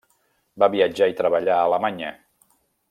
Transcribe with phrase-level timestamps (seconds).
[0.63, 2.13] Va viatjar i treballar a Alemanya.